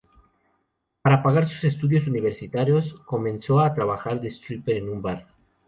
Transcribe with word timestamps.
Para 1.03 1.21
pagar 1.21 1.45
sus 1.45 1.63
estudios 1.63 2.07
universitarios, 2.07 2.95
comenzó 3.05 3.59
a 3.59 3.71
trabajar 3.71 4.19
de 4.19 4.29
stripper 4.31 4.77
en 4.77 4.89
un 4.89 5.01
bar. 5.03 5.27